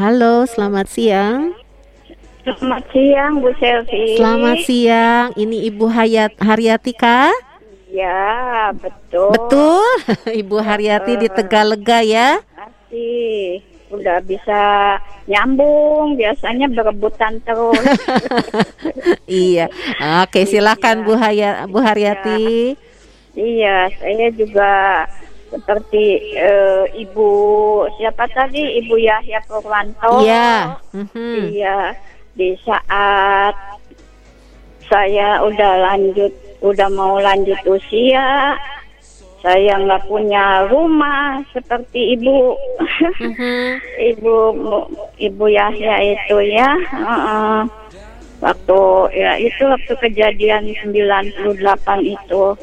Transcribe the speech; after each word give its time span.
Halo, 0.00 0.48
selamat 0.48 0.88
siang. 0.88 1.52
Selamat 2.40 2.88
siang 2.88 3.44
Bu 3.44 3.52
Selvi. 3.60 4.16
Selamat 4.16 4.64
siang. 4.64 5.28
Ini 5.36 5.68
Ibu 5.68 5.92
Hayat 5.92 6.40
Haryati 6.40 6.96
kah? 6.96 7.28
Ya, 7.92 8.72
betul. 8.80 9.28
Betul. 9.28 9.84
Ibu 10.40 10.56
Haryati 10.56 11.20
di 11.20 11.28
Tegalega 11.28 12.00
ya. 12.00 12.40
Masih 12.56 13.60
udah 13.92 14.24
bisa 14.24 14.60
nyambung, 15.28 16.16
biasanya 16.16 16.72
berebutan 16.72 17.36
terus. 17.44 17.84
iya. 19.28 19.68
Oke, 20.24 20.48
silakan 20.48 21.04
Bu 21.04 21.12
Hayat 21.20 21.68
Bu 21.68 21.76
Haryati. 21.76 22.72
iya, 23.36 23.92
saya 24.00 24.32
juga 24.32 25.04
seperti 25.50 26.04
eh, 26.38 26.84
Ibu 26.94 27.28
siapa 27.98 28.24
tadi 28.30 28.78
Ibu 28.80 28.94
Yahya 28.96 29.42
Purwanto. 29.44 30.22
Iya. 30.22 30.78
Mhm. 30.94 31.50
Iya, 31.50 31.78
di 32.38 32.54
saat 32.62 33.54
saya 34.86 35.42
udah 35.42 35.72
lanjut, 35.90 36.32
udah 36.62 36.88
mau 36.90 37.18
lanjut 37.18 37.58
usia, 37.66 38.58
saya 39.40 39.78
nggak 39.78 40.06
punya 40.06 40.66
rumah 40.70 41.42
seperti 41.50 42.14
ibu, 42.18 42.54
Mhm. 43.18 43.58
ibu 44.14 44.34
ibu 45.18 45.44
Yahya 45.46 45.94
itu 46.14 46.36
ya. 46.46 46.70
Heeh. 46.90 47.60
waktu 48.40 48.80
ya 49.12 49.36
itu 49.36 49.68
waktu 49.68 49.92
kejadian 50.00 50.72
98 50.72 51.44
itu 52.00 52.56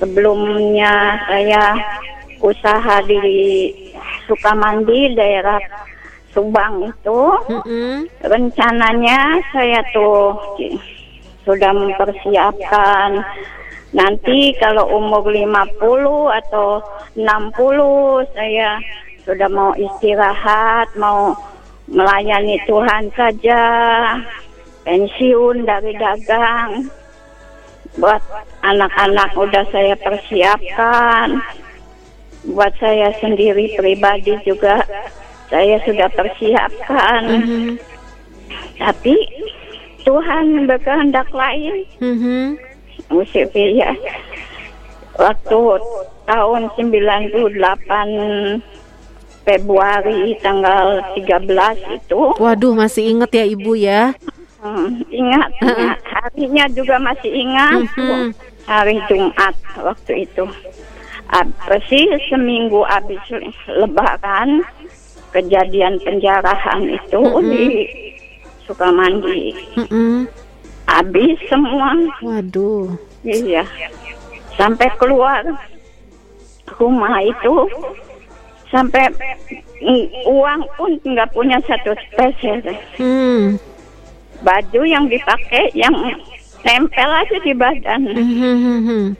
sebelumnya 0.00 1.20
saya 1.28 1.76
usaha 2.40 3.02
di 3.04 3.20
Sukamandi 4.26 5.14
daerah 5.16 5.58
Subang 6.34 6.84
itu 6.84 7.20
Mhm. 7.48 8.04
rencananya 8.20 9.40
saya 9.50 9.80
tuh 9.96 10.36
sudah 11.48 11.72
mempersiapkan 11.72 13.24
nanti 13.96 14.52
kalau 14.60 14.84
umur 14.92 15.24
50 15.32 16.28
atau 16.28 16.84
60 17.16 18.20
saya 18.36 18.76
sudah 19.24 19.48
mau 19.52 19.72
istirahat, 19.76 20.88
mau 20.96 21.36
melayani 21.88 22.56
Tuhan 22.64 23.12
saja, 23.12 23.60
pensiun 24.88 25.68
dari 25.68 25.92
dagang. 26.00 26.88
Buat 28.00 28.24
anak-anak 28.64 29.36
udah 29.36 29.64
saya 29.68 29.92
persiapkan. 30.00 31.40
Buat 32.44 32.74
saya 32.78 33.10
sendiri 33.18 33.74
pribadi 33.74 34.38
juga 34.46 34.82
saya 35.50 35.80
sudah 35.82 36.08
persiapkan. 36.12 37.22
Mhm. 37.26 37.78
Tapi 38.78 39.16
Tuhan 40.04 40.66
berkehendak 40.66 41.28
lain. 41.34 41.82
Mhm. 41.98 42.56
Musik 43.10 43.50
ya. 43.54 43.92
Waktu 45.18 45.58
tahun 46.24 46.62
98 46.78 48.62
Februari 49.42 50.36
tanggal 50.44 51.00
13 51.16 51.80
itu 51.88 52.20
Waduh, 52.36 52.76
masih 52.76 53.16
inget 53.16 53.30
ya 53.32 53.44
Ibu 53.48 53.72
ya? 53.80 54.12
hmm, 54.60 55.08
ingat, 55.08 55.48
ingat 55.64 55.98
harinya 56.04 56.64
juga 56.68 57.00
masih 57.00 57.30
ingat 57.32 57.80
Mhm. 57.96 58.36
hari 58.68 59.00
Jumat 59.08 59.54
waktu 59.80 60.28
itu 60.28 60.44
apa 61.28 61.76
sih 61.86 62.08
seminggu 62.26 62.80
habis 62.84 63.20
lebaran 63.68 64.64
kejadian 65.30 66.00
penjarahan 66.00 66.88
itu 66.88 67.20
di 67.44 67.64
Sukamandi 68.64 69.52
Mhm. 69.76 70.24
habis 70.84 71.36
semua 71.48 71.92
Waduh. 72.24 72.96
iya 73.22 73.64
sampai 74.56 74.88
keluar 74.96 75.44
rumah 76.74 77.20
itu 77.20 77.54
sampai 78.68 79.08
mm, 79.80 80.04
uang 80.28 80.60
pun 80.76 80.90
nggak 81.00 81.32
punya 81.32 81.56
satu 81.64 81.92
peser 82.12 82.60
Hmm. 82.96 83.56
baju 84.40 84.80
yang 84.84 85.08
dipakai 85.08 85.72
yang 85.72 85.92
tempel 86.60 87.08
aja 87.08 87.36
di 87.40 87.52
badan 87.52 88.00
Mhm. 88.12 89.16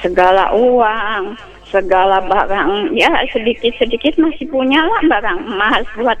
Segala 0.00 0.54
uang 0.54 1.36
segala 1.72 2.20
barang. 2.24 2.92
Ya 2.96 3.10
sedikit 3.32 3.72
sedikit 3.80 4.16
masih 4.20 4.48
punya 4.48 4.84
lah 4.84 5.02
barang 5.08 5.40
emas 5.48 5.84
buat 5.96 6.20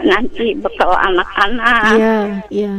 nanti 0.00 0.56
bekal 0.56 0.92
anak-anak. 0.96 1.96
Iya, 1.96 2.18
iya. 2.48 2.74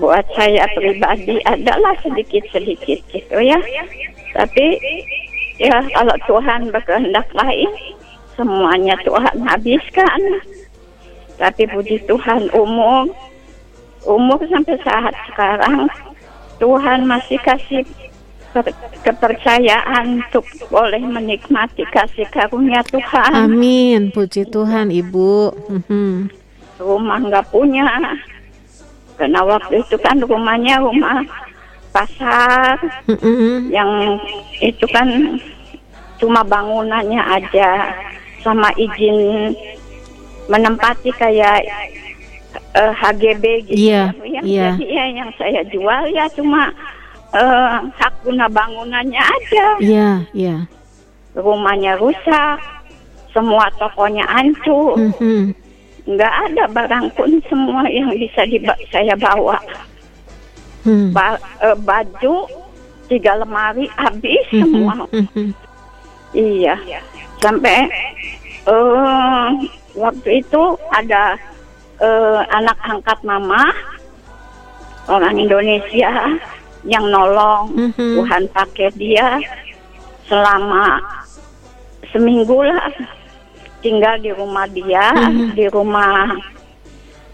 buat 0.00 0.24
saya 0.34 0.64
pribadi 0.72 1.36
adalah 1.44 1.94
sedikit 2.02 2.42
sedikit 2.50 2.98
gitu 3.12 3.36
ya. 3.38 3.58
Tapi 4.34 4.66
ya 5.60 5.78
kalau 5.92 6.16
Tuhan 6.26 6.72
berkehendak 6.72 7.28
lain 7.34 7.70
semuanya 8.34 8.98
Tuhan 9.06 9.36
habiskan. 9.46 10.20
Tapi 11.36 11.66
puji 11.70 12.06
Tuhan 12.06 12.50
umur 12.54 13.10
umur 14.06 14.40
sampai 14.50 14.78
saat 14.82 15.14
sekarang 15.30 15.86
Tuhan 16.58 17.06
masih 17.06 17.38
kasih 17.42 17.82
kepercayaan 19.02 20.20
untuk 20.20 20.44
boleh 20.68 21.00
menikmati 21.00 21.82
kasih 21.88 22.28
karunia 22.28 22.84
Tuhan 22.84 23.48
Amin. 23.48 24.10
Puji 24.10 24.46
Tuhan, 24.46 24.88
Ibu. 24.88 25.32
Mhm. 25.68 26.30
rumah 26.76 27.14
nggak 27.16 27.46
punya 27.48 27.86
karena 29.14 29.38
waktu 29.40 29.80
itu 29.80 29.94
kan 29.96 30.18
rumahnya 30.18 30.82
rumah 30.82 31.22
pasar 31.90 32.74
Mhm. 33.06 33.70
yang 33.70 34.18
itu 34.58 34.82
kan 34.90 35.38
cuma 36.18 36.42
bangunannya 36.42 37.22
aja 37.22 37.86
sama 38.42 38.74
izin 38.74 39.54
menempati 40.48 41.14
kayak 41.14 41.62
eh, 42.74 42.92
HGB 42.92 43.44
gitu 43.70 43.78
Iya, 43.78 44.10
ya. 44.26 44.40
iya. 44.42 44.68
Jadi 44.74 44.86
ya 44.90 45.04
yang 45.12 45.30
saya 45.36 45.62
jual 45.70 46.02
ya 46.10 46.26
cuma 46.34 46.72
hak 47.96 48.12
guna 48.22 48.44
bangunannya 48.48 49.18
aja. 49.18 49.66
Iya, 49.80 50.10
iya. 50.36 50.56
Rumahnya 51.32 51.96
rusak, 51.96 52.60
semua 53.32 53.72
tokonya 53.80 54.20
hancur, 54.28 55.00
Mhm. 55.00 55.56
nggak 56.04 56.34
ada 56.52 56.64
barang 56.68 57.06
pun 57.16 57.40
semua 57.48 57.88
yang 57.88 58.12
bisa 58.12 58.44
diba- 58.44 58.76
saya 58.92 59.16
bawa. 59.16 59.56
Hmm. 60.84 61.14
Ba- 61.14 61.40
eh, 61.62 61.78
baju 61.78 62.44
tiga 63.08 63.38
lemari 63.40 63.88
habis 63.96 64.44
Mhm. 64.52 64.60
semua. 64.60 64.94
Mhm. 65.08 65.46
Iya, 66.32 66.76
sampai 67.40 67.88
eh 68.68 69.48
waktu 69.96 70.28
itu 70.44 70.62
ada 70.92 71.36
eh, 72.02 72.40
anak 72.50 72.76
angkat 72.82 73.18
mama 73.22 73.70
orang 75.06 75.38
Indonesia 75.38 76.10
yang 76.84 77.06
nolong 77.08 77.70
Mhm. 77.74 78.16
Tuhan 78.18 78.42
pakai 78.50 78.90
dia 78.94 79.38
selama 80.26 80.98
seminggu 82.10 82.62
lah 82.62 82.90
tinggal 83.80 84.18
di 84.18 84.30
rumah 84.34 84.66
dia 84.70 85.10
Mhm. 85.14 85.54
di 85.54 85.66
rumah 85.70 86.26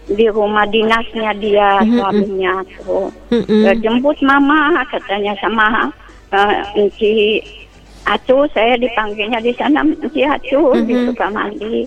di 0.09 0.25
rumah 0.25 0.65
dinasnya 0.65 1.31
dia 1.37 1.81
Mhm. 1.81 1.93
suaminya 1.97 2.53
tuh 2.81 3.07
Mhm. 3.29 3.61
Ya, 3.65 3.73
jemput 3.77 4.17
mama 4.21 4.81
katanya 4.89 5.33
sama 5.37 5.89
uh, 6.33 6.53
Enci 6.73 7.41
Acu 8.09 8.41
saya 8.55 8.73
dipanggilnya 8.77 9.37
di 9.37 9.53
sana 9.53 9.85
Enci 9.85 10.25
Acu 10.25 10.73
di 10.81 10.93
Mhm. 10.97 11.13
Sukamandi 11.13 11.85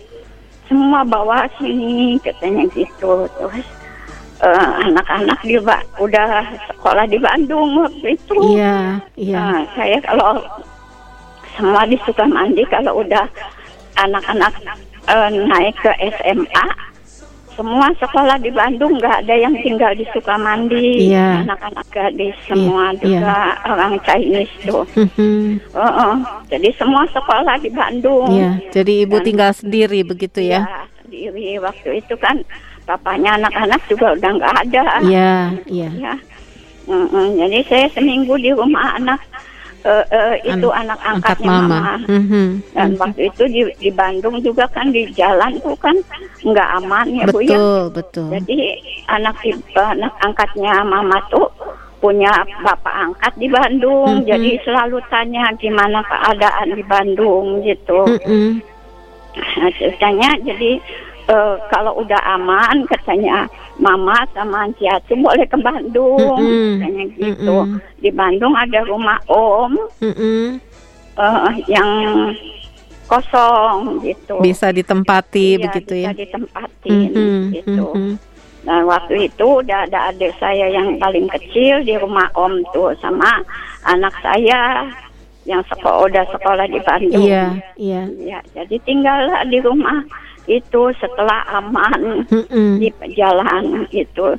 semua 0.71 1.03
bawa 1.03 1.51
sini 1.59 2.15
katanya 2.23 2.63
gitu 2.71 3.27
terus 3.27 3.67
eh, 4.43 4.69
anak-anak 4.85 5.39
di 5.41 5.57
Ba- 5.59 5.87
udah 5.97 6.43
sekolah 6.69 7.07
di 7.07 7.17
Bandung 7.17 7.79
waktu 7.79 8.07
itu 8.13 8.39
Iya, 8.53 8.99
iya. 9.15 9.37
Nah, 9.39 9.61
saya 9.73 9.99
kalau 10.01 10.43
semua 11.53 11.83
di 11.85 11.97
Sukamandi 11.99 12.63
kalau 12.67 13.01
udah 13.01 13.25
anak-anak 13.97 14.53
eh, 15.05 15.29
naik 15.31 15.77
ke 15.79 15.91
SMA 16.11 16.67
semua 17.53 17.93
sekolah 17.95 18.41
di 18.41 18.49
Bandung 18.49 18.97
nggak 18.97 19.23
ada 19.23 19.35
yang 19.37 19.53
tinggal 19.59 19.93
di 19.93 20.09
Sukamandi 20.09 21.13
Iya. 21.13 21.45
anak-anak 21.45 21.85
gadis 21.87 22.33
semua 22.43 22.91
Iya, 22.95 22.99
juga 22.99 23.37
orang 23.69 23.93
Chinese 24.01 24.55
tuh 24.65 24.89
Mhm. 24.97 25.61
Heeh. 25.71 26.15
jadi 26.49 26.69
semua 26.73 27.05
sekolah 27.07 27.61
di 27.61 27.69
Bandung 27.69 28.33
Iya, 28.33 28.57
jadi 28.73 29.05
Ibu 29.05 29.21
Dan- 29.21 29.27
tinggal 29.29 29.51
sendiri 29.53 30.01
begitu 30.03 30.41
ya? 30.41 30.65
Ya, 30.65 30.81
sendiri 30.99 31.61
waktu 31.61 32.01
itu 32.01 32.17
kan 32.17 32.41
papanya 32.83 33.39
anak-anak 33.39 33.81
juga 33.87 34.13
udah 34.15 34.31
nggak 34.37 34.55
ada 34.67 34.85
Iya, 35.03 35.33
iya. 35.67 35.91
ya 35.95 36.15
Mm-mm. 36.83 37.39
jadi 37.39 37.59
saya 37.71 37.87
seminggu 37.95 38.35
di 38.37 38.51
rumah 38.51 38.99
anak 38.99 39.23
eh, 39.83 40.05
eh, 40.11 40.35
itu 40.47 40.67
An- 40.71 40.91
anak 40.91 40.99
angkat 41.03 41.39
angkatnya 41.39 41.51
mama. 41.63 41.79
mama. 41.79 41.95
Mhm. 42.11 42.47
Dan 42.75 42.89
waktu 42.99 43.21
itu 43.31 43.43
di, 43.47 43.61
di 43.79 43.91
Bandung 43.91 44.39
juga 44.43 44.67
kan 44.71 44.91
di 44.91 45.07
jalan 45.15 45.59
tuh 45.63 45.75
kan 45.79 45.95
nggak 46.43 46.69
aman 46.83 47.07
ya 47.11 47.27
Bu 47.31 47.39
ya. 47.43 47.55
Betul, 47.55 47.81
betul. 47.91 48.27
Jadi 48.31 48.59
anak 49.07 49.43
anak 49.75 50.15
angkatnya 50.23 50.75
mama 50.83 51.19
tuh 51.31 51.47
punya 51.99 52.31
bapak 52.63 52.95
angkat 53.11 53.33
di 53.39 53.47
Bandung. 53.47 54.23
Mhm. 54.23 54.27
Jadi 54.27 54.51
selalu 54.63 54.99
tanya 55.07 55.51
gimana 55.59 56.03
keadaan 56.03 56.75
di 56.75 56.83
Bandung 56.83 57.63
gitu. 57.63 58.07
Mm-mm. 58.07 58.59
Nah, 59.33 59.71
ceritanya 59.79 60.29
jadi 60.43 60.83
eh, 61.29 61.55
kalau 61.71 62.03
udah 62.03 62.21
aman 62.35 62.87
katanya 62.89 63.47
mama 63.79 64.27
sama 64.35 64.67
Ciatu 64.79 65.15
boleh 65.17 65.47
ke 65.47 65.59
Bandung 65.59 66.39
katanya 66.79 67.05
gitu. 67.19 67.57
Di 68.03 68.11
Bandung 68.11 68.55
ada 68.55 68.81
rumah 68.87 69.19
Om 69.29 69.73
eh, 70.03 71.51
yang 71.69 71.91
kosong 73.07 74.01
gitu. 74.01 74.41
Bisa 74.41 74.73
ditempati 74.73 75.61
Iya, 75.61 75.63
begitu 75.69 75.93
bisa 75.95 76.09
ya. 76.09 76.13
ditempatin 76.17 77.11
Mhm, 77.13 77.41
gitu. 77.53 77.87
mhm. 77.93 78.15
Nah 78.63 78.79
waktu 78.87 79.27
itu 79.27 79.47
udah 79.59 79.91
ada 79.91 80.15
adik 80.15 80.33
saya 80.39 80.71
yang 80.71 80.95
paling 80.97 81.27
kecil 81.29 81.83
di 81.83 81.99
rumah 81.99 82.31
Om 82.33 82.63
tuh 82.71 82.95
sama 83.03 83.43
anak 83.85 84.15
saya 84.23 84.87
yang 85.43 85.59
sekolah 85.67 86.07
udah 86.07 86.25
sekolah 86.31 86.71
di 86.71 86.79
Bandung. 86.87 87.27
Iya, 87.27 87.59
iya. 87.75 88.03
Ya, 88.23 88.39
jadi 88.55 88.79
tinggallah 88.87 89.43
di 89.51 89.59
rumah 89.59 90.07
itu 90.51 90.83
setelah 90.99 91.47
aman 91.55 92.27
Mm-mm. 92.27 92.83
di 92.83 92.91
jalan 93.15 93.87
itu 93.95 94.35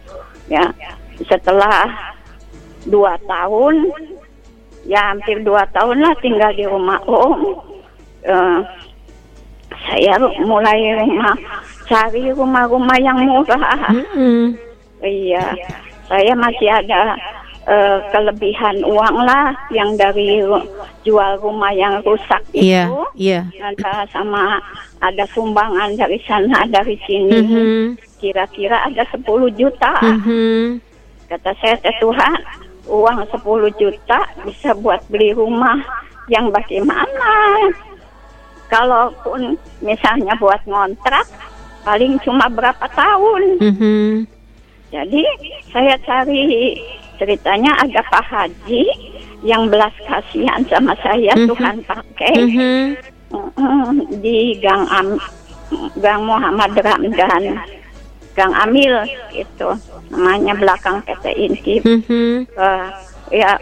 ya. 0.52 0.68
Setelah 1.24 1.88
dua 2.90 3.16
tahun 3.30 3.88
ya 4.84 5.16
hampir 5.16 5.40
dua 5.46 5.64
tahun 5.72 6.04
lah 6.04 6.14
tinggal 6.20 6.52
di 6.56 6.66
rumah 6.68 7.00
om. 7.08 7.62
Eh, 8.24 8.60
saya 9.74 10.16
mulai 10.44 10.80
rumah 11.00 11.36
cari 11.88 12.32
rumah-rumah 12.32 12.98
yang 13.00 13.20
murah. 13.24 13.92
Iya 15.04 15.56
saya 16.08 16.34
masih 16.36 16.70
ada 16.70 17.16
eh, 17.64 17.98
kelebihan 18.12 18.84
uang 18.84 19.24
lah 19.24 19.56
yang 19.70 19.96
dari 19.96 20.44
ru- 20.44 20.68
jual 21.04 21.40
rumah 21.40 21.72
yang 21.72 22.04
rusak 22.04 22.44
itu 22.52 22.92
iya. 23.16 23.48
ada 23.60 24.04
sama 24.08 24.60
ada 25.00 25.24
sumbangan 25.32 25.96
dari 25.96 26.20
sana 26.24 26.64
dari 26.68 26.96
sini 27.04 27.40
Mhm. 27.40 27.80
kira-kira 28.20 28.84
ada 28.84 29.04
10 29.08 29.48
juta 29.52 29.96
Mhm. 30.00 30.80
kata 31.28 31.52
saya 31.60 31.76
"Teh 31.80 31.96
Tuhan 32.00 32.36
uang 32.88 33.20
10 33.32 33.72
juta 33.74 34.20
bisa 34.44 34.76
buat 34.76 35.00
beli 35.08 35.32
rumah 35.32 35.80
yang 36.28 36.48
bagaimana 36.50 37.32
kalaupun 38.68 39.56
misalnya 39.80 40.34
buat 40.36 40.60
ngontrak 40.64 41.28
paling 41.84 42.16
cuma 42.24 42.48
berapa 42.48 42.86
tahun 42.90 43.60
Mhm. 43.60 44.08
jadi 44.90 45.24
saya 45.68 45.96
cari 46.00 46.80
ceritanya 47.18 47.72
ada 47.78 48.02
Pak 48.08 48.26
Haji 48.26 48.84
yang 49.44 49.68
belas 49.68 49.92
kasihan 50.08 50.64
sama 50.72 50.96
saya 51.04 51.36
Mhm. 51.36 51.48
Tuhan 51.52 51.76
pakai 51.84 52.36
Mhm. 52.40 52.78
Mm, 53.34 53.92
di 54.22 54.56
Gang 54.62 54.86
Am 54.88 55.18
Gang 55.98 56.22
Muhammad 56.24 56.78
Ramdan 56.78 57.58
Gang 58.34 58.54
Amil 58.54 58.94
itu 59.34 59.70
namanya 60.10 60.54
belakang 60.54 61.02
PT 61.02 61.26
Inti 61.36 61.76
Mhm. 61.82 62.46
Eh, 62.54 62.88
ya 63.34 63.58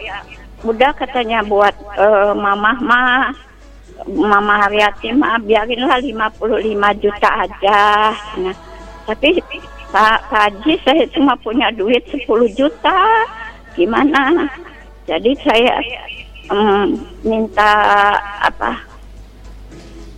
udah 0.62 0.92
katanya 0.92 1.40
buat 1.42 1.72
eh, 1.96 2.32
mamah 2.36 2.78
mah 2.78 3.32
Mama 4.02 4.66
Haryati 4.66 5.14
mah 5.14 5.38
biarinlah 5.38 6.02
55 6.02 6.90
juta 6.98 7.46
aja 7.46 8.10
nah, 8.34 8.56
tapi 9.06 9.38
Pak 9.88 10.20
Haji 10.26 10.74
saya 10.82 11.04
cuma 11.14 11.38
punya 11.38 11.70
duit 11.70 12.02
10 12.10 12.26
juta 12.50 12.98
gimana 13.74 14.48
jadi 15.04 15.30
saya 15.38 15.74
mm, 16.46 16.86
minta 17.22 17.72
apa 18.40 18.72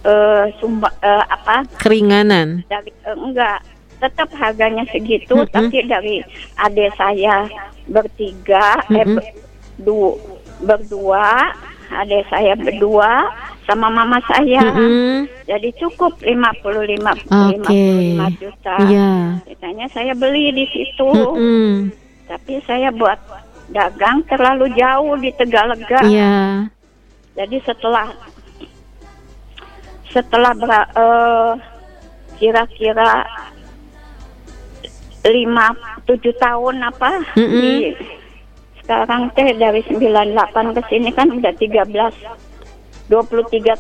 eh 0.04 0.44
sumba 0.58 0.92
eh, 1.00 1.24
apa 1.24 1.64
Keringanan. 1.78 2.60
dari 2.66 2.92
eh, 2.92 3.16
enggak 3.16 3.58
tetap 3.96 4.28
harganya 4.34 4.84
segitu 4.86 5.32
Mm-mm. 5.34 5.48
tapi 5.48 5.80
dari 5.82 6.20
adik 6.58 6.92
saya 6.94 7.48
bertiga 7.86 8.76
eh 8.86 9.00
Mm-mm. 9.00 9.16
ber- 9.16 9.34
du- 9.78 10.18
berdua 10.60 11.56
adik 11.90 12.28
saya 12.28 12.52
berdua 12.54 13.32
sama 13.64 13.88
mama 13.88 14.20
saya 14.26 14.60
Mhm. 14.60 15.24
jadi 15.48 15.68
cukup 15.78 16.12
55 16.20 17.16
Oke. 17.24 17.56
55 17.64 18.36
juta 18.36 18.76
Iya. 18.84 19.12
Ceritanya 19.42 19.86
saya 19.88 20.12
beli 20.12 20.52
di 20.52 20.64
situ 20.68 21.08
Mhm. 21.08 22.03
Tapi 22.24 22.60
saya 22.64 22.88
buat 22.90 23.16
dagang 23.68 24.24
terlalu 24.28 24.72
jauh 24.76 25.16
di 25.16 25.30
Tegalega 25.32 26.00
Iya. 26.04 26.68
jadi 27.34 27.56
setelah 27.64 28.12
setelah 30.08 30.52
eh, 30.94 31.52
kira-kira 32.36 33.24
lima 35.24 35.72
tujuh 36.04 36.36
tahun 36.36 36.84
apa 36.84 37.10
Mm-mm. 37.34 37.60
di 37.60 37.96
sekarang 38.84 39.32
teh 39.32 39.56
dari 39.56 39.80
98 39.88 40.76
ke 40.76 40.80
sini 40.92 41.08
kan 41.16 41.32
udah 41.32 41.52
13 41.56 41.88
23 43.08 43.08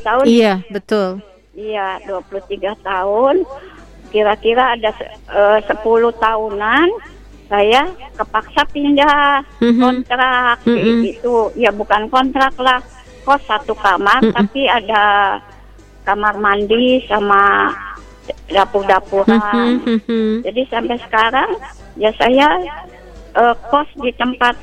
tahun 0.00 0.24
Iya, 0.24 0.64
betul. 0.72 1.20
iya 1.52 2.00
23 2.08 2.72
tahun 2.80 3.44
kira-kira 4.08 4.80
ada 4.80 4.90
eh, 5.28 5.58
10 5.60 5.76
tahunan 6.16 6.88
saya 7.44 7.82
kepaksa 8.14 8.62
pindah 8.70 9.44
Mhm. 9.60 9.78
kontrak 9.78 10.56
Mm-mm. 10.64 11.04
itu 11.04 11.34
ya 11.54 11.70
bukan 11.70 12.08
kontrak 12.08 12.54
lah 12.58 12.80
kos 13.22 13.40
satu 13.44 13.72
kamar 13.74 14.20
Mm-mm. 14.20 14.32
tapi 14.32 14.64
ada 14.64 15.36
kamar 16.02 16.36
mandi 16.36 17.04
sama 17.04 17.72
dapur-dapuran 18.48 19.80
Mhm. 19.80 20.00
Mhm. 20.00 20.30
jadi 20.42 20.60
sampai 20.68 20.96
sekarang 21.00 21.50
ya 21.94 22.10
saya 22.14 22.48
eh, 23.34 23.54
kos 23.66 23.88
di 23.98 24.10
tempat 24.12 24.54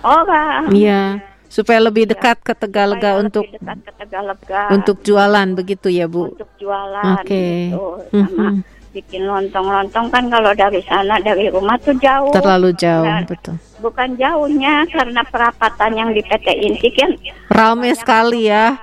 orang 0.00 0.70
Iya, 0.70 1.20
supaya 1.44 1.82
lebih 1.82 2.06
dekat 2.06 2.40
ke 2.40 2.54
Tegalega 2.54 3.18
untuk 3.18 3.44
dekat 3.44 3.78
ke 3.82 3.92
Tegalega 3.96 4.62
untuk 4.70 4.96
jualan 5.02 5.48
begitu 5.52 5.88
ya, 5.88 6.06
Bu. 6.06 6.32
untuk 6.32 6.48
jualan 6.56 7.18
Oke. 7.18 7.68
gitu 7.68 7.84
sama 8.08 8.48
Mhm. 8.48 8.77
Bikin 8.98 9.22
lontong-lontong 9.24 10.10
kan 10.10 10.26
kalau 10.26 10.50
dari 10.52 10.82
sana 10.82 11.22
dari 11.22 11.46
rumah 11.46 11.78
tuh 11.78 11.94
jauh 11.96 12.34
Terlalu 12.34 12.74
jauh, 12.74 13.06
Nah, 13.06 13.22
betul. 13.22 13.54
bukan 13.78 14.18
jauhnya 14.18 14.82
karena 14.90 15.22
perapatan 15.22 15.90
yang 15.94 16.10
di 16.10 16.18
PT 16.20 16.46
Inti 16.58 16.90
kan 16.90 17.14
Rame 17.48 17.94
sekali 17.94 18.50
ya. 18.50 18.74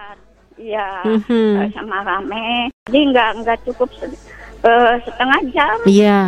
Iya, 0.55 1.03
Mhm. 1.03 1.51
eh, 1.61 1.69
sama 1.75 1.99
rame. 2.01 2.71
Jadi 2.87 3.11
nggak 3.11 3.29
nggak 3.43 3.59
cukup 3.67 3.91
se- 3.93 4.15
eh, 4.63 4.95
setengah 5.03 5.39
jam 5.51 5.75
Iya. 5.83 6.19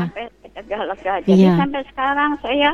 Jadi 1.23 1.31
Iya. 1.37 1.53
sampai 1.55 1.81
sekarang 1.87 2.31
saya 2.41 2.69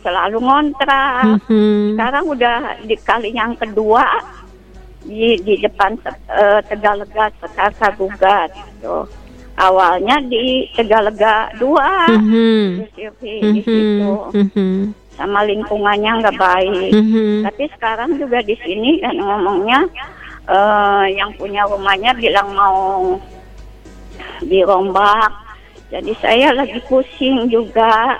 selalu 0.00 0.38
ngontrak. 0.38 1.24
Mhm. 1.44 1.98
Sekarang 1.98 2.24
udah 2.28 2.56
di 2.84 2.96
kali 2.96 3.32
yang 3.32 3.56
kedua 3.56 4.04
di 5.02 5.34
di 5.42 5.58
depan 5.58 5.98
eh, 6.30 6.60
Tegalega 6.64 7.26
Sekasa 7.42 7.90
Gugat. 7.98 8.54
Tuh. 8.78 9.04
Awalnya 9.54 10.18
di 10.20 10.66
Tegalega 10.70 11.46
dua 11.54 12.10
Mhm. 12.10 12.82
di 12.82 12.86
Sirvi 12.92 13.34
di 13.54 13.60
situ 13.62 14.10
Mhm. 14.34 14.50
Mhm. 14.50 14.74
sama 15.14 15.40
lingkungannya 15.42 16.10
nggak 16.20 16.36
baik. 16.36 16.90
Mhm. 16.90 17.46
Tapi 17.46 17.64
sekarang 17.70 18.18
juga 18.18 18.42
di 18.42 18.58
sini 18.58 18.98
kan 18.98 19.14
ngomongnya 19.14 19.86
eh, 20.44 21.04
yang 21.14 21.32
punya 21.34 21.64
rumahnya 21.64 22.12
bilang 22.14 22.52
mau 22.52 23.16
dirombak. 24.40 25.32
Jadi 25.88 26.12
saya 26.18 26.52
lagi 26.52 26.82
pusing 26.84 27.46
juga 27.46 28.18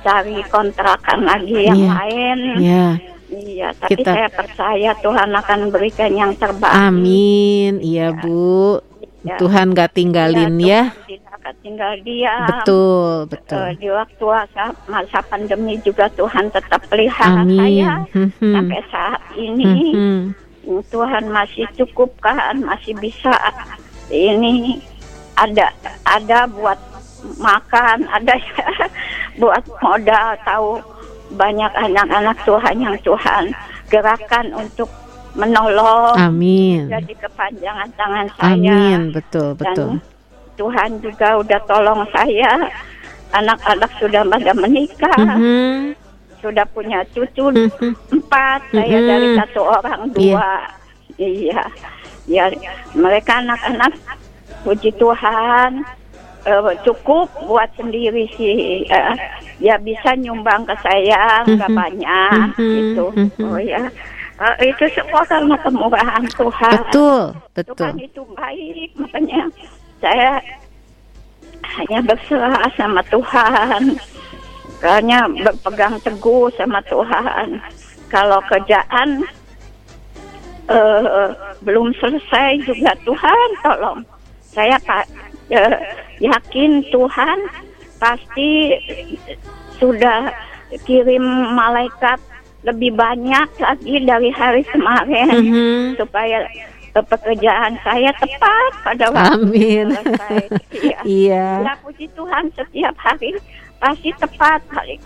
cari 0.00 0.38
kontrakan 0.46 1.24
lagi 1.24 1.58
yang 1.64 1.78
Iya. 1.78 1.90
lain. 1.90 2.38
Ya, 2.60 2.86
Iya, 3.28 3.68
tapi 3.76 4.00
Kita- 4.00 4.08
saya 4.08 4.28
percaya 4.30 4.90
Tuhan 4.96 5.30
akan 5.30 5.68
berikan 5.68 6.08
yang 6.10 6.32
terbaik. 6.32 6.72
amin. 6.72 7.76
Iya, 7.76 8.16
Bu. 8.16 8.80
Ya. 9.28 9.36
Tuhan 9.36 9.66
gak 9.72 9.92
tinggalin 9.92 10.56
Iya, 10.56 10.64
ya. 10.64 10.82
Tuhan 10.88 11.04
Tidak 11.04 11.32
akan 11.38 11.54
tinggal 11.60 11.92
diam. 12.00 12.46
Betul, 12.48 13.12
Eh, 13.12 13.20
betul. 13.28 13.64
di 13.76 13.88
waktu 13.92 14.24
masa, 14.24 14.64
masa 14.86 15.18
pandemi 15.22 15.74
juga 15.80 16.08
Tuhan 16.10 16.48
tetap 16.48 16.80
pelihara 16.88 17.44
Amin. 17.44 17.60
saya 17.60 17.90
Mhm. 18.16 18.52
sampai 18.56 18.80
saat 18.88 19.22
ini. 19.36 19.74
Mhm. 19.92 20.22
Tuhan 20.88 21.24
masih 21.28 21.64
cukupkan, 21.74 22.60
masih 22.60 22.92
bisa 22.96 23.32
ini 24.08 24.80
ada 25.32 25.72
ada 26.04 26.44
buat 26.44 26.76
makan, 27.36 28.04
ada 28.04 28.36
buat 29.40 29.64
modal 29.80 30.36
tahu 30.44 30.70
banyak 31.32 31.72
anak-anak 31.72 32.36
Tuhan 32.44 32.76
yang 32.80 32.96
Tuhan 33.00 33.44
gerakan 33.88 34.46
untuk 34.54 34.88
menolong 35.34 36.16
Amin. 36.16 36.88
jadi 36.88 37.12
kepanjangan 37.18 37.88
tangan 37.94 38.26
saya 38.34 38.56
Amin. 38.56 39.12
Betul, 39.12 39.52
betul. 39.54 39.98
dan 39.98 40.00
Tuhan 40.54 40.90
juga 40.98 41.28
udah 41.38 41.60
tolong 41.64 42.02
saya 42.10 42.50
anak-anak 43.30 43.90
sudah 43.96 44.22
pada 44.24 44.52
menikah 44.54 45.18
Mhm. 45.18 45.94
sudah 46.38 46.64
punya 46.68 47.02
cucu 47.10 47.44
Mhm. 47.50 47.92
empat 48.10 48.60
saya 48.70 48.98
Mhm. 48.98 49.06
dari 49.06 49.28
satu 49.36 49.60
orang 49.62 50.00
dua 50.10 50.50
iya 51.16 51.62
ya 52.24 52.48
mereka 52.92 53.38
anak-anak 53.38 53.92
puji 54.60 54.90
Tuhan 54.94 55.82
eh, 56.40 56.74
cukup 56.82 57.28
buat 57.44 57.68
sendiri 57.74 58.24
sih 58.32 58.86
Eh, 58.86 59.14
ya 59.60 59.76
bisa 59.76 60.14
nyumbang 60.14 60.64
ke 60.64 60.74
saya 60.80 61.42
nggak 61.44 61.68
Mhm. 61.68 61.76
banyak 61.76 62.46
Mhm. 62.56 62.72
gitu 62.72 63.06
Mhm. 63.12 63.44
oh 63.44 63.58
ya 63.58 63.82
Eh, 64.38 64.70
itu 64.70 64.84
semua 64.94 65.26
karena 65.26 65.58
kemurahan 65.58 66.22
Tuhan. 66.30 66.78
Betul, 66.86 67.22
betul. 67.58 67.74
Tuhan 67.74 67.98
itu 67.98 68.22
baik 68.38 68.90
makanya 68.94 69.42
saya 69.98 70.38
hanya 71.74 71.98
berserah 72.06 72.70
sama 72.78 73.02
Tuhan. 73.10 73.98
Hanya 74.78 75.26
berpegang 75.42 75.98
teguh 76.06 76.46
sama 76.54 76.78
Tuhan. 76.86 77.58
Kalau 78.14 78.38
kerjaan 78.46 79.26
eh, 80.70 81.28
belum 81.66 81.90
selesai 81.98 82.62
juga 82.62 82.94
Tuhan 83.02 83.48
tolong. 83.66 84.06
Saya 84.54 84.78
pak 84.86 85.10
eh, 85.50 85.74
yakin 86.22 86.86
Tuhan 86.94 87.38
pasti 87.98 88.78
sudah 89.82 90.30
kirim 90.86 91.26
malaikat 91.58 92.22
lebih 92.60 92.90
banyak 92.92 93.48
lagi 93.56 93.94
dari 94.02 94.30
hari 94.30 94.62
kemarin 94.64 95.30
Mhm. 95.30 95.96
supaya 95.96 96.42
eh, 96.90 97.04
pekerjaan 97.04 97.78
saya 97.80 98.10
tepat 98.16 98.72
pada 98.82 99.06
waktu 99.08 99.38
Amin. 99.38 99.86
selesai. 99.94 100.44
Iya. 100.72 100.98
Iya. 101.06 101.46
Ya 101.62 101.74
puji 101.78 102.10
Tuhan 102.12 102.50
setiap 102.52 102.94
hari 102.96 103.38
pasti 103.78 104.10
tepat 104.12 104.58
hari 104.68 104.98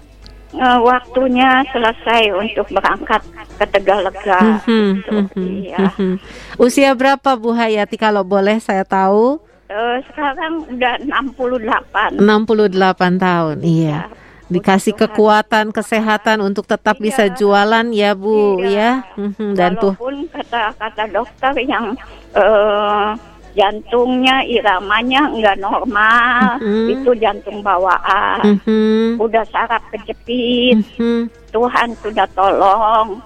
eh, 0.53 0.79
waktunya 0.81 1.61
selesai 1.69 2.29
untuk 2.31 2.69
berangkat 2.71 3.21
ke 3.55 3.65
Tegalega. 3.67 4.41
Mhm, 4.61 4.89
Gitu. 4.99 5.11
mhm, 5.13 5.45
Iya. 5.61 5.79
mhm. 5.91 6.13
Usia 6.57 6.93
berapa 6.93 7.31
Bu 7.35 7.53
Hayati 7.53 7.97
kalau 7.97 8.21
boleh 8.21 8.57
saya 8.59 8.85
tahu? 8.85 9.41
Eh, 9.67 9.97
sekarang 10.07 10.69
udah 10.69 11.01
68. 11.01 12.17
68 12.17 13.17
tahun. 13.17 13.57
Iya. 13.61 13.89
Ya, 13.89 14.13
Dikasih 14.53 14.95
kekuatan, 14.95 15.73
kesehatan 15.73 16.45
untuk 16.45 16.69
tetap 16.69 17.01
Iya. 17.01 17.05
bisa 17.05 17.25
jualan 17.33 17.87
ya 17.91 18.13
Bu 18.13 18.61
Iya. 18.61 19.03
ya. 19.07 19.19
Mhm, 19.19 19.57
Dan 19.57 19.81
tuh 19.81 19.97
Walaupun 19.97 20.29
kata 20.29 20.77
kata 20.77 21.05
dokter 21.09 21.53
yang 21.65 21.97
eh, 22.33 23.09
jantungnya 23.53 24.41
iramanya 24.45 25.29
nggak 25.29 25.61
normal, 25.61 26.57
Mhm. 26.61 26.89
itu 26.89 27.11
jantung 27.21 27.61
bawaan. 27.61 28.61
Mhm, 28.65 29.21
Udah 29.21 29.45
saraf 29.53 29.85
kejepit, 29.93 30.81
mhm. 30.97 31.29
Tuhan 31.53 31.93
sudah 32.01 32.25
tolong. 32.33 33.21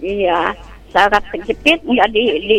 Iya, 0.00 0.52
saraf 0.92 1.24
kejepit 1.32 1.80
nggak 1.84 2.08
di, 2.12 2.24
di 2.44 2.58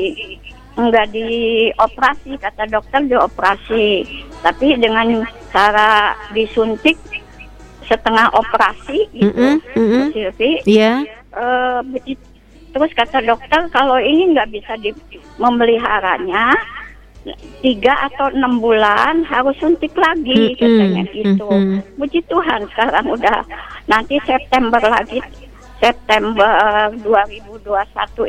nggak 0.71 1.13
dioperasi 1.13 2.39
kata 2.39 2.63
dokter 2.65 3.05
dioperasi, 3.05 4.01
tapi 4.41 4.73
dengan 4.79 5.21
cara 5.51 6.15
disuntik 6.31 6.95
setengah 7.91 8.31
operasi 8.31 9.03
gitu, 9.11 9.27
Mhm, 9.35 9.55
mhm. 9.75 10.03
Silvi. 10.11 10.51
Iya. 10.63 11.03
Eh, 11.31 11.79
begitu. 11.85 12.23
terus 12.71 12.87
kata 12.91 13.19
dokter 13.21 13.67
kalau 13.67 13.99
ini 13.99 14.31
nggak 14.31 14.47
bisa 14.49 14.79
di, 14.79 14.95
memeliharanya 15.35 16.55
tiga 17.59 17.93
atau 18.01 18.31
enam 18.31 18.57
bulan 18.57 19.27
harus 19.27 19.53
suntik 19.59 19.91
lagi 19.93 20.55
Mm-mm, 20.55 20.57
katanya 20.57 21.03
gitu. 21.11 21.47
mm-mm. 21.51 21.83
Puji 21.93 22.23
Tuhan 22.25 22.63
sekarang 22.71 23.11
udah 23.11 23.43
nanti 23.85 24.15
September 24.23 24.79
lagi 24.81 25.19
September 25.77 26.49
2021 26.95 27.67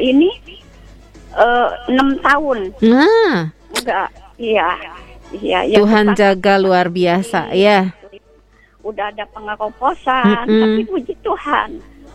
ini 0.03 0.31
eh, 1.33 1.69
enam 1.89 2.19
tahun 2.19 2.59
Nah, 2.83 3.49
enggak 3.73 4.09
iya 4.37 4.69
iya 5.33 5.59
ya 5.65 5.79
Tuhan 5.79 6.13
Tuhan 6.13 6.19
jaga 6.19 6.55
luar 6.59 6.91
biasa 6.91 7.55
ya. 7.55 7.95
Udah 8.83 9.09
ada 9.09 9.25
pengeroposan 9.29 10.45
Mm-mm. 10.45 10.61
tapi 10.61 10.83
puji 10.85 11.15
Tuhan 11.21 11.69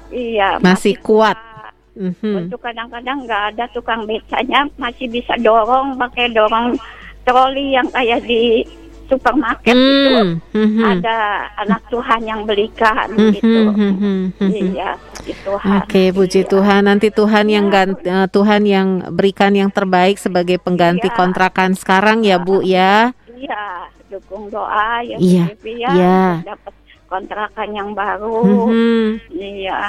iya 0.10 0.60
Masih 0.60 0.96
kuat. 0.98 1.36
bisa. 1.36 1.56
Mhm. 1.98 2.46
Untuk 2.46 2.62
kadang-kadang 2.62 3.26
nggak 3.26 3.44
ada 3.52 3.66
tukang 3.68 4.06
becanya 4.06 4.70
masih 4.76 5.08
bisa 5.08 5.34
dorong 5.38 5.98
pakai 5.98 6.30
dorong 6.30 6.78
troli 7.24 7.74
yang 7.74 7.90
kayak 7.90 8.22
di 8.22 8.62
supermarket 9.04 9.72
itu 9.72 10.14
Hmm, 10.14 10.38
mhm. 10.52 10.84
ada 10.84 11.18
anak 11.58 11.82
Tuhan 11.88 12.22
yang 12.22 12.44
belikan 12.44 13.08
Mhm, 13.10 13.32
gitu. 13.34 13.62
mhm, 13.66 13.92
mhm. 14.36 14.50
Iya, 14.76 14.90
puji 14.94 15.34
Tuhan. 15.42 15.72
Oke, 15.80 16.04
puji 16.12 16.42
Iya. 16.44 16.50
Tuhan. 16.50 16.82
Nanti 16.84 17.08
Tuhan 17.10 17.46
yang 17.48 17.66
gan- 17.68 17.98
eh, 17.98 18.28
Tuhan 18.28 18.62
yang 18.64 18.88
berikan 19.10 19.52
yang 19.52 19.72
terbaik 19.72 20.16
sebagai 20.16 20.60
pengganti 20.60 21.08
Iya. 21.08 21.16
kontrakan 21.16 21.72
sekarang 21.74 22.22
ya, 22.22 22.38
Bu 22.38 22.60
ya. 22.62 23.16
Iya, 23.32 23.88
dukung 24.08 24.48
doa 24.48 25.04
ya, 25.04 25.18
Iya, 25.18 25.44
ya, 25.62 25.90
iya. 25.92 26.22
dapat 26.44 26.74
kontrakan 27.06 27.70
yang 27.72 27.90
baru. 27.92 28.44
Mhm. 28.68 29.06
Iya. 29.32 29.80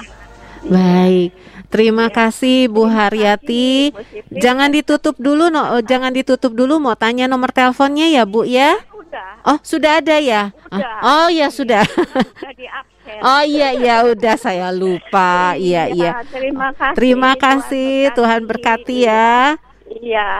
Baik. 0.58 1.30
Terima 1.68 2.08
kasih 2.08 2.66
Bu 2.66 2.88
Terima 2.88 2.94
Haryati. 3.06 3.94
kasih. 3.94 4.20
Jangan 4.40 4.68
ditutup 4.72 5.14
dulu 5.14 5.46
no, 5.48 5.78
oh, 5.78 5.82
jangan 5.82 6.10
ditutup 6.10 6.50
dulu 6.50 6.80
mau 6.80 6.96
tanya 6.96 7.30
nomor 7.30 7.52
teleponnya 7.52 8.08
ya, 8.08 8.26
Bu 8.26 8.42
ya. 8.42 8.74
Udah, 8.90 9.40
Oh, 9.46 9.58
sudah 9.62 10.02
ada 10.02 10.18
ya? 10.18 10.50
Ah, 10.68 10.76
Udah. 10.76 10.94
Oh, 11.00 11.28
ya 11.30 11.48
sudah. 11.48 11.80
udah 11.86 12.52
di 12.60 12.66
absen. 12.66 13.18
Oh 13.18 13.40
iya 13.40 13.72
iya 13.72 13.94
udah 14.04 14.34
saya 14.36 14.68
lupa. 14.68 15.56
Iya 15.56 15.88
iya. 15.88 16.10
Terima 16.28 16.68
kasih. 16.76 16.94
Terima 16.94 17.32
kasih. 17.34 17.94
Tuhan 18.12 18.42
berkati 18.44 19.08
ya. 19.08 19.56
Iya. 19.88 19.96
iya. 19.96 20.30